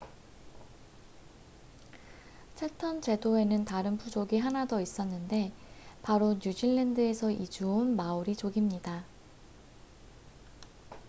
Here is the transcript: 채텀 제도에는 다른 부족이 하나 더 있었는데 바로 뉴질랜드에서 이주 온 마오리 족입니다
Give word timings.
채텀 2.55 3.03
제도에는 3.03 3.65
다른 3.65 3.99
부족이 3.99 4.39
하나 4.39 4.65
더 4.65 4.81
있었는데 4.81 5.53
바로 6.01 6.39
뉴질랜드에서 6.43 7.29
이주 7.29 7.69
온 7.69 7.95
마오리 7.95 8.35
족입니다 8.35 9.03